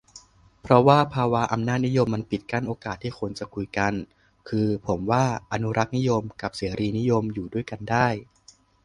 [0.61, 3.93] เพราะว่าภาวะอำนาจนิยมมันปิดกั้นโอกาสที่คนจะคุยกัน
[4.49, 8.07] คือผมว่าอนุรักษนิยมกับเสรีนิยมอยู่ด้วยกันได้